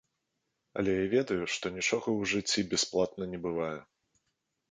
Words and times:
Але 0.81 0.91
я 0.93 1.03
ведаю, 1.11 1.43
што 1.55 1.65
нічога 1.75 2.01
ў 2.01 2.19
жыцці 2.31 2.65
бясплатна 2.73 3.23
не 3.35 3.39
бывае. 3.47 3.79